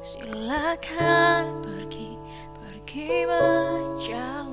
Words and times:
Silakan 0.00 1.60
pergi, 1.60 2.16
pergi 2.56 3.28
menjauh 3.28 4.49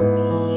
me. 0.00 0.49